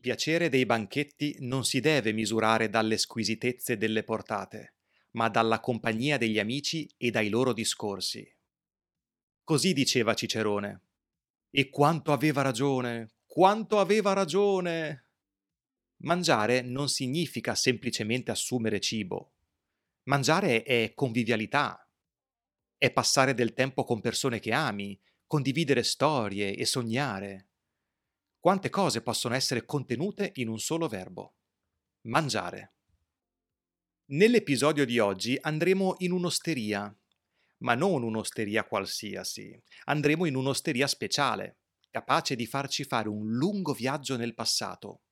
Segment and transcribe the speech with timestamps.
[0.00, 4.76] Piacere dei banchetti non si deve misurare dalle squisitezze delle portate,
[5.10, 8.26] ma dalla compagnia degli amici e dai loro discorsi.
[9.44, 10.84] Così diceva Cicerone.
[11.50, 15.08] E quanto aveva ragione, quanto aveva ragione.
[15.98, 19.34] Mangiare non significa semplicemente assumere cibo.
[20.04, 21.86] Mangiare è convivialità,
[22.78, 27.49] è passare del tempo con persone che ami, condividere storie e sognare.
[28.40, 31.34] Quante cose possono essere contenute in un solo verbo?
[32.06, 32.72] Mangiare.
[34.12, 36.90] Nell'episodio di oggi andremo in un'osteria,
[37.58, 41.58] ma non un'osteria qualsiasi, andremo in un'osteria speciale,
[41.90, 45.02] capace di farci fare un lungo viaggio nel passato.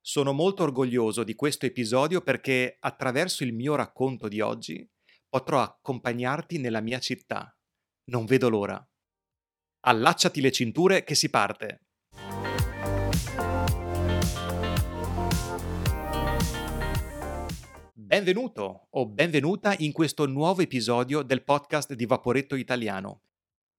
[0.00, 4.88] Sono molto orgoglioso di questo episodio perché attraverso il mio racconto di oggi
[5.28, 7.54] potrò accompagnarti nella mia città.
[8.04, 8.82] Non vedo l'ora.
[9.80, 11.84] Allacciati le cinture che si parte.
[18.10, 23.22] Benvenuto o benvenuta in questo nuovo episodio del podcast di Vaporetto Italiano,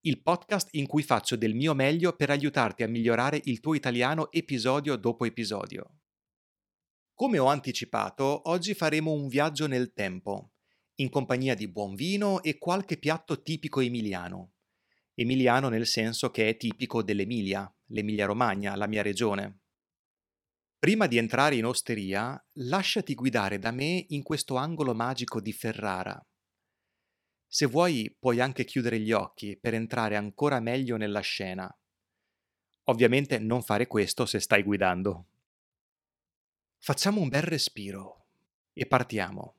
[0.06, 4.32] il podcast in cui faccio del mio meglio per aiutarti a migliorare il tuo italiano
[4.32, 5.98] episodio dopo episodio.
[7.12, 10.52] Come ho anticipato, oggi faremo un viaggio nel tempo,
[10.94, 14.54] in compagnia di buon vino e qualche piatto tipico emiliano.
[15.12, 19.61] Emiliano nel senso che è tipico dell'Emilia, l'Emilia Romagna, la mia regione.
[20.82, 26.20] Prima di entrare in osteria, lasciati guidare da me in questo angolo magico di Ferrara.
[27.46, 31.72] Se vuoi, puoi anche chiudere gli occhi per entrare ancora meglio nella scena.
[32.86, 35.26] Ovviamente non fare questo se stai guidando.
[36.78, 38.26] Facciamo un bel respiro
[38.72, 39.54] e partiamo.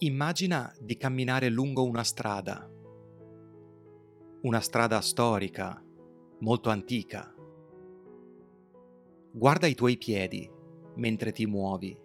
[0.00, 2.68] Immagina di camminare lungo una strada
[4.44, 5.82] una strada storica,
[6.40, 7.34] molto antica.
[9.32, 10.50] Guarda i tuoi piedi
[10.96, 11.98] mentre ti muovi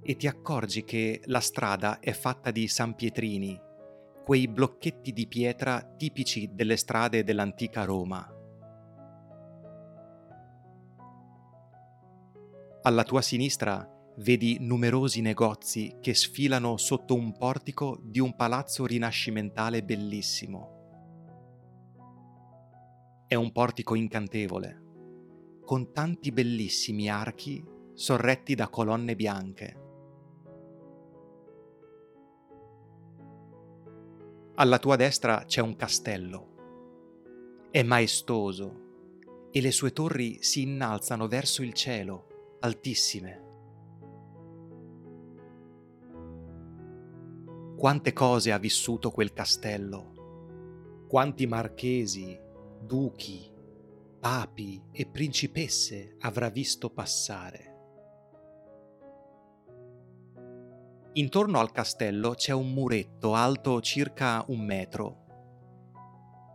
[0.00, 3.60] e ti accorgi che la strada è fatta di sanpietrini,
[4.24, 8.26] quei blocchetti di pietra tipici delle strade dell'antica Roma.
[12.80, 13.86] Alla tua sinistra
[14.20, 20.76] vedi numerosi negozi che sfilano sotto un portico di un palazzo rinascimentale bellissimo.
[23.28, 27.62] È un portico incantevole, con tanti bellissimi archi
[27.92, 29.80] sorretti da colonne bianche.
[34.54, 37.66] Alla tua destra c'è un castello.
[37.70, 43.44] È maestoso e le sue torri si innalzano verso il cielo, altissime.
[47.76, 52.46] Quante cose ha vissuto quel castello, quanti marchesi,
[52.80, 53.52] duchi,
[54.20, 57.76] papi e principesse avrà visto passare.
[61.14, 65.26] Intorno al castello c'è un muretto alto circa un metro.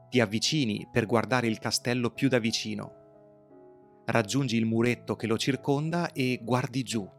[0.10, 3.02] Ti avvicini per guardare il castello più da vicino.
[4.06, 7.10] Raggiungi il muretto che lo circonda e guardi giù.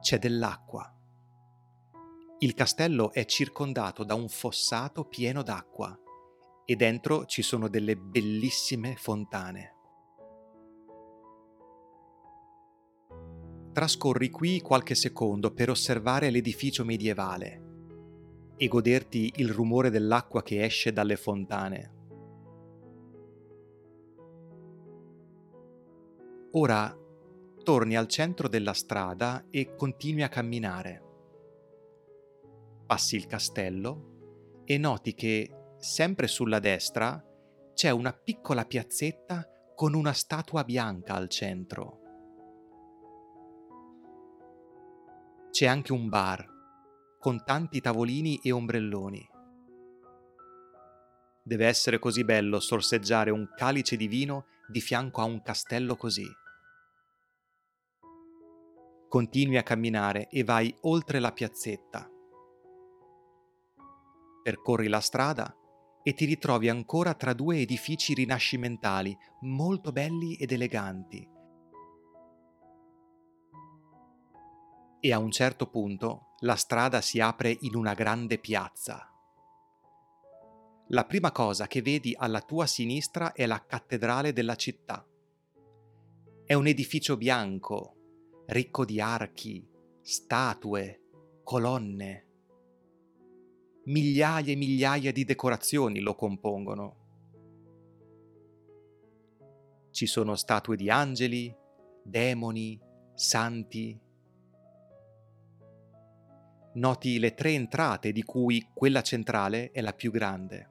[0.00, 0.91] C'è dell'acqua
[2.42, 5.96] il castello è circondato da un fossato pieno d'acqua
[6.64, 9.76] e dentro ci sono delle bellissime fontane.
[13.72, 17.60] Trascorri qui qualche secondo per osservare l'edificio medievale
[18.56, 21.94] e goderti il rumore dell'acqua che esce dalle fontane.
[26.54, 26.98] Ora
[27.62, 31.10] torni al centro della strada e continui a camminare
[32.86, 37.22] passi il castello e noti che, sempre sulla destra,
[37.74, 42.00] c'è una piccola piazzetta con una statua bianca al centro.
[45.50, 46.48] C'è anche un bar
[47.18, 49.28] con tanti tavolini e ombrelloni.
[51.42, 56.26] Deve essere così bello sorseggiare un calice di vino di fianco a un castello così.
[59.08, 62.08] Continui a camminare e vai oltre la piazzetta
[64.42, 65.56] percorri la strada
[66.02, 71.28] e ti ritrovi ancora tra due edifici rinascimentali molto belli ed eleganti.
[75.00, 79.08] E a un certo punto la strada si apre in una grande piazza.
[80.88, 85.06] La prima cosa che vedi alla tua sinistra è la cattedrale della città.
[86.44, 89.66] È un edificio bianco, ricco di archi,
[90.02, 91.00] statue,
[91.44, 92.31] colonne
[93.84, 96.96] Migliaia e migliaia di decorazioni lo compongono.
[99.90, 101.52] Ci sono statue di angeli,
[102.04, 102.80] demoni,
[103.12, 104.00] santi.
[106.74, 110.70] Noti le tre entrate di cui quella centrale è la più grande.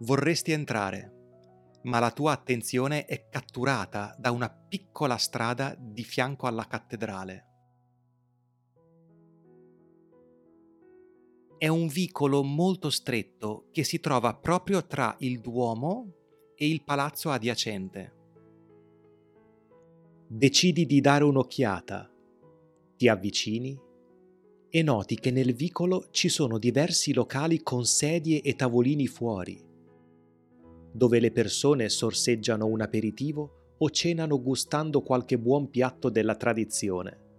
[0.00, 6.66] Vorresti entrare, ma la tua attenzione è catturata da una piccola strada di fianco alla
[6.66, 7.49] cattedrale.
[11.60, 16.14] È un vicolo molto stretto che si trova proprio tra il Duomo
[16.54, 18.14] e il palazzo adiacente.
[20.26, 22.10] Decidi di dare un'occhiata,
[22.96, 23.78] ti avvicini
[24.70, 29.62] e noti che nel vicolo ci sono diversi locali con sedie e tavolini fuori
[30.92, 37.29] dove le persone sorseggiano un aperitivo o cenano gustando qualche buon piatto della tradizione.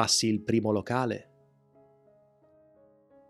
[0.00, 1.28] Passi il primo locale,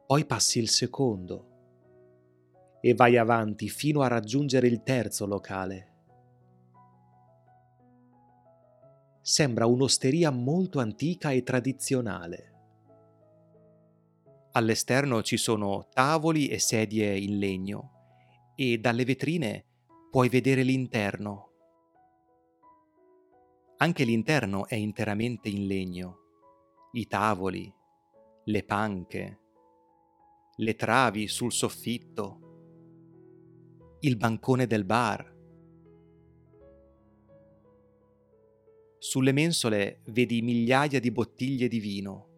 [0.07, 5.95] poi passi il secondo e vai avanti fino a raggiungere il terzo locale.
[9.21, 12.53] Sembra un'osteria molto antica e tradizionale
[14.53, 19.65] All'esterno ci sono tavoli e sedie in legno e dalle vetrine
[20.09, 21.51] puoi vedere l'interno.
[23.79, 26.20] Anche l'interno è interamente in legno.
[26.93, 27.73] I tavoli,
[28.45, 29.41] le panche,
[30.57, 32.39] le travi sul soffitto,
[34.01, 35.37] il bancone del bar.
[38.99, 42.31] Sulle mensole vedi migliaia di bottiglie di vino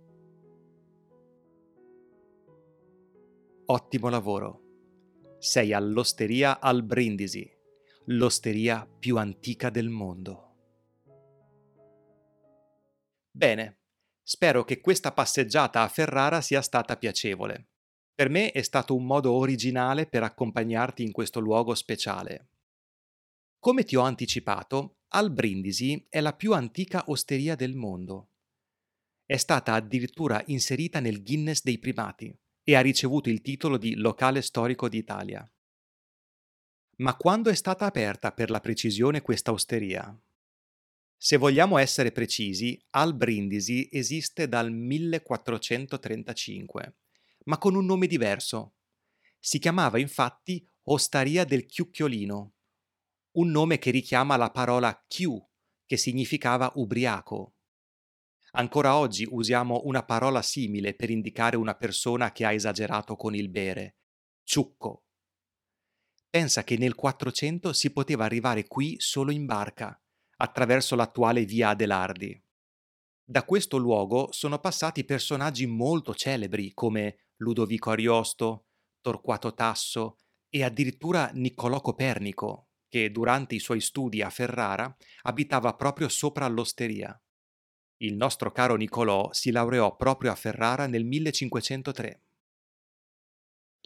[3.73, 4.61] Ottimo lavoro.
[5.39, 7.51] Sei all'osteria al Brindisi,
[8.07, 10.57] l'osteria più antica del mondo.
[13.31, 13.82] Bene,
[14.23, 17.69] spero che questa passeggiata a Ferrara sia stata piacevole.
[18.15, 22.49] Per me è stato un modo originale per accompagnarti in questo luogo speciale.
[23.59, 28.31] Come ti ho anticipato, al Brindisi è la più antica osteria del mondo.
[29.25, 34.43] È stata addirittura inserita nel Guinness dei primati e ha ricevuto il titolo di locale
[34.43, 35.51] storico d'Italia.
[36.97, 40.17] Ma quando è stata aperta per la precisione questa osteria?
[41.25, 46.97] Se vogliamo essere precisi, Al Brindisi esiste dal 1435,
[47.45, 48.75] ma con un nome diverso.
[49.39, 52.55] Si chiamava infatti Osteria del Chiucchiolino,
[53.37, 55.41] un nome che richiama la parola chiù,
[55.87, 57.55] che significava ubriaco.
[58.55, 63.49] Ancora oggi usiamo una parola simile per indicare una persona che ha esagerato con il
[63.49, 63.99] bere.
[64.43, 65.05] Ciucco.
[66.29, 70.02] Pensa che nel 400 si poteva arrivare qui solo in barca,
[70.43, 72.41] attraverso l'attuale via Adelardi.
[73.25, 78.67] Da questo luogo sono passati personaggi molto celebri come Ludovico Ariosto,
[79.01, 80.19] Torquato Tasso
[80.51, 87.19] e addirittura Niccolò Copernico, che durante i suoi studi a Ferrara abitava proprio sopra l'osteria.
[87.99, 92.21] Il nostro caro Niccolò si laureò proprio a Ferrara nel 1503.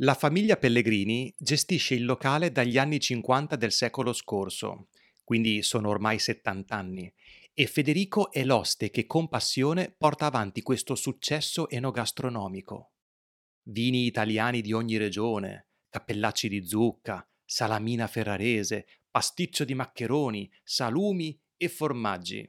[0.01, 4.89] La famiglia Pellegrini gestisce il locale dagli anni 50 del secolo scorso,
[5.27, 7.13] quindi sono ormai 70 anni,
[7.53, 12.93] e Federico è l'oste che con passione porta avanti questo successo enogastronomico.
[13.65, 21.69] Vini italiani di ogni regione, cappellacci di zucca, salamina ferrarese, pasticcio di maccheroni, salumi e
[21.69, 22.49] formaggi.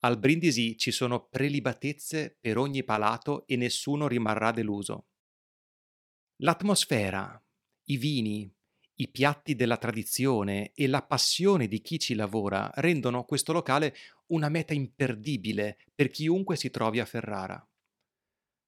[0.00, 5.06] Al brindisi ci sono prelibatezze per ogni palato e nessuno rimarrà deluso.
[6.42, 7.42] L'atmosfera,
[7.84, 8.54] i vini,
[8.96, 13.94] i piatti della tradizione e la passione di chi ci lavora rendono questo locale
[14.26, 17.66] una meta imperdibile per chiunque si trovi a Ferrara.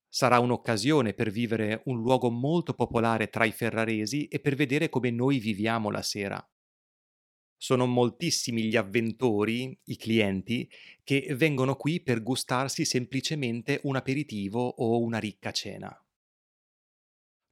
[0.09, 5.11] Sarà un'occasione per vivere un luogo molto popolare tra i ferraresi e per vedere come
[5.11, 6.45] noi viviamo la sera.
[7.59, 10.69] Sono moltissimi gli avventori, i clienti,
[11.03, 16.06] che vengono qui per gustarsi semplicemente un aperitivo o una ricca cena.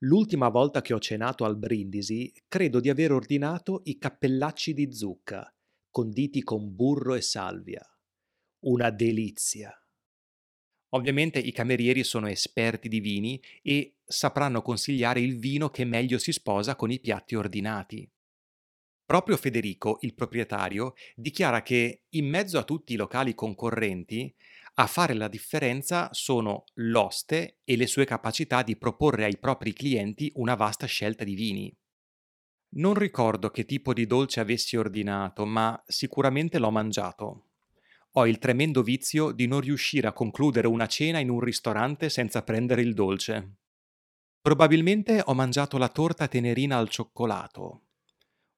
[0.04, 5.50] L'ultima volta che ho cenato al Brindisi, credo di aver ordinato i cappellacci di zucca,
[5.90, 7.82] conditi con burro e salvia.
[8.66, 9.72] Una delizia.
[10.90, 16.32] Ovviamente i camerieri sono esperti di vini e sapranno consigliare il vino che meglio si
[16.32, 18.06] sposa con i piatti ordinati.
[19.06, 24.34] Proprio Federico, il proprietario, dichiara che in mezzo a tutti i locali concorrenti,
[24.76, 30.32] a fare la differenza sono l'oste e le sue capacità di proporre ai propri clienti
[30.34, 31.76] una vasta scelta di vini.
[32.76, 37.50] Non ricordo che tipo di dolce avessi ordinato, ma sicuramente l'ho mangiato.
[38.16, 42.42] Ho il tremendo vizio di non riuscire a concludere una cena in un ristorante senza
[42.42, 43.58] prendere il dolce.
[44.40, 47.82] Probabilmente ho mangiato la torta tenerina al cioccolato,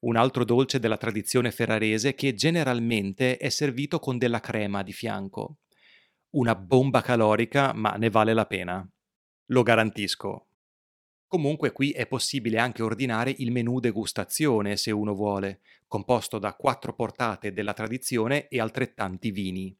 [0.01, 5.59] un altro dolce della tradizione ferrarese che generalmente è servito con della crema di fianco.
[6.37, 8.87] Una bomba calorica, ma ne vale la pena.
[9.47, 10.49] Lo garantisco.
[11.27, 16.95] Comunque qui è possibile anche ordinare il menù degustazione se uno vuole, composto da quattro
[16.95, 19.75] portate della tradizione e altrettanti vini.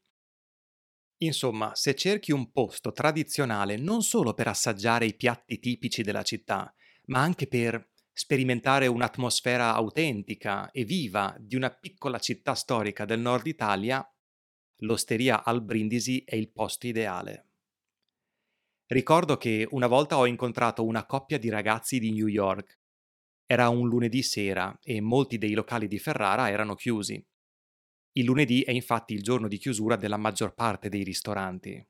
[1.19, 6.75] Insomma, se cerchi un posto tradizionale non solo per assaggiare i piatti tipici della città,
[7.09, 13.47] ma anche per sperimentare un'atmosfera autentica e viva di una piccola città storica del nord
[13.47, 14.03] Italia,
[14.81, 17.47] l'osteria al Brindisi è il posto ideale.
[18.87, 22.79] Ricordo che una volta ho incontrato una coppia di ragazzi di New York.
[23.45, 27.25] Era un lunedì sera e molti dei locali di Ferrara erano chiusi.
[28.13, 31.87] Il lunedì è infatti il giorno di chiusura della maggior parte dei ristoranti.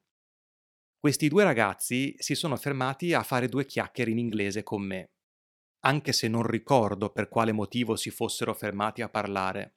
[0.99, 5.11] Questi due ragazzi si sono fermati a fare due chiacchiere in inglese con me,
[5.81, 9.75] anche se non ricordo per quale motivo si fossero fermati a parlare.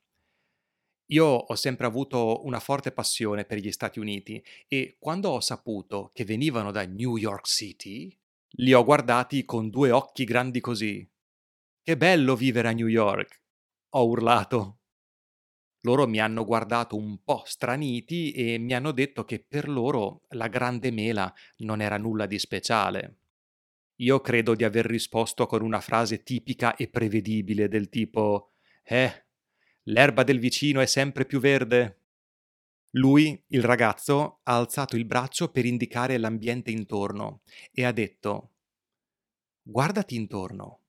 [1.11, 6.11] Io ho sempre avuto una forte passione per gli Stati Uniti e quando ho saputo
[6.13, 8.15] che venivano da New York City,
[8.57, 11.07] li ho guardati con due occhi grandi così.
[11.81, 13.41] Che bello vivere a New York!
[13.93, 14.81] Ho urlato.
[15.81, 20.47] Loro mi hanno guardato un po' straniti e mi hanno detto che per loro la
[20.47, 23.17] grande mela non era nulla di speciale.
[24.01, 28.51] Io credo di aver risposto con una frase tipica e prevedibile del tipo
[28.83, 29.28] Eh,
[29.83, 31.97] L'erba del vicino è sempre più verde.
[32.91, 38.51] Lui, il ragazzo, ha alzato il braccio per indicare l'ambiente intorno e ha detto
[39.61, 40.79] Guardati intorno.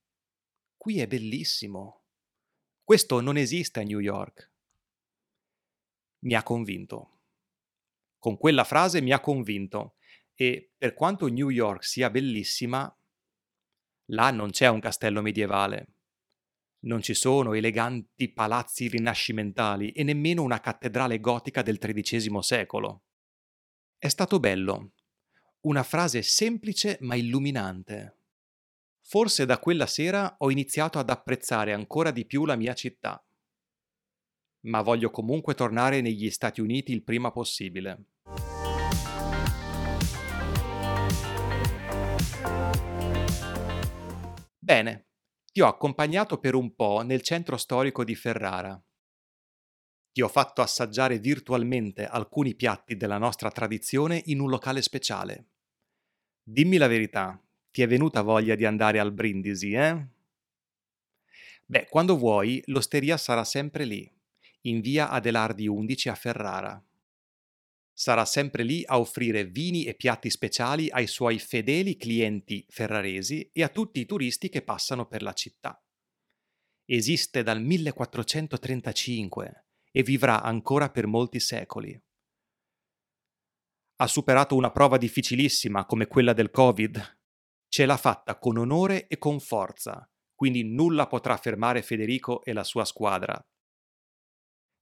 [0.76, 2.04] Qui è bellissimo.
[2.82, 4.50] Questo non esiste a New York.
[6.20, 7.18] Mi ha convinto.
[8.18, 9.96] Con quella frase mi ha convinto
[10.34, 12.94] e per quanto New York sia bellissima,
[14.06, 15.99] là non c'è un castello medievale
[16.82, 23.02] non ci sono eleganti palazzi rinascimentali e nemmeno una cattedrale gotica del XIII secolo.
[23.98, 24.92] È stato bello.
[25.62, 28.16] Una frase semplice ma illuminante.
[29.02, 33.22] Forse da quella sera ho iniziato ad apprezzare ancora di più la mia città.
[34.60, 38.04] Ma voglio comunque tornare negli Stati Uniti il prima possibile.
[44.58, 45.09] Bene,
[45.52, 48.80] ti ho accompagnato per un po' nel centro storico di Ferrara.
[50.12, 55.46] Ti ho fatto assaggiare virtualmente alcuni piatti della nostra tradizione in un locale speciale.
[56.42, 57.40] Dimmi la verità,
[57.70, 60.06] ti è venuta voglia di andare al brindisi, eh?
[61.66, 64.10] Beh, quando vuoi, l'osteria sarà sempre lì,
[64.62, 66.84] in via Adelardi 11 a Ferrara
[68.00, 73.62] sarà sempre lì a offrire vini e piatti speciali ai suoi fedeli clienti ferraresi e
[73.62, 75.78] a tutti i turisti che passano per la città.
[76.86, 82.02] Esiste dal 1435 e vivrà ancora per molti secoli.
[83.96, 87.18] Ha superato una prova difficilissima come quella del Covid.
[87.68, 92.64] Ce l'ha fatta con onore e con forza, quindi nulla potrà fermare Federico e la
[92.64, 93.38] sua squadra.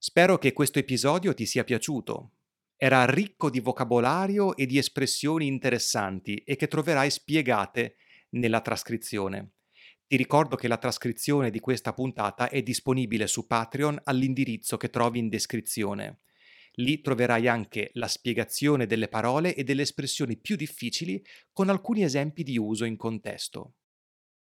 [0.00, 2.34] Spero che questo episodio ti sia piaciuto
[2.80, 7.96] era ricco di vocabolario e di espressioni interessanti e che troverai spiegate
[8.30, 9.54] nella trascrizione.
[10.06, 15.18] Ti ricordo che la trascrizione di questa puntata è disponibile su Patreon all'indirizzo che trovi
[15.18, 16.20] in descrizione.
[16.74, 21.20] Lì troverai anche la spiegazione delle parole e delle espressioni più difficili
[21.52, 23.74] con alcuni esempi di uso in contesto.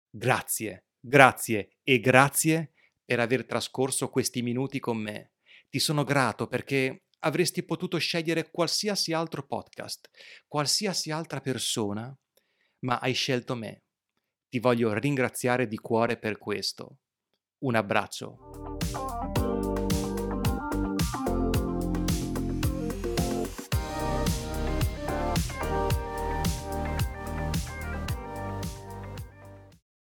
[0.10, 2.72] Grazie, grazie e grazie
[3.04, 5.34] per aver trascorso questi minuti con me.
[5.70, 10.10] Ti sono grato perché avresti potuto scegliere qualsiasi altro podcast,
[10.48, 12.16] qualsiasi altra persona,
[12.80, 13.84] ma hai scelto me.
[14.50, 16.98] Ti voglio ringraziare di cuore per questo.
[17.64, 19.13] Un abbraccio.